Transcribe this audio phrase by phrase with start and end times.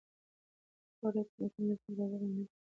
[0.97, 2.57] دواړه حکومتونه د سوداګرو امنیت ساتي.